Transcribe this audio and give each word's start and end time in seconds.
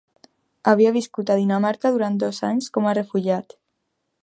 Havia 0.71 0.93
viscut 0.95 1.33
a 1.33 1.35
Dinamarca 1.41 1.93
durant 1.97 2.17
dos 2.25 2.41
anys 2.51 2.73
com 2.79 2.87
a 2.87 2.95
refugiat. 3.01 3.57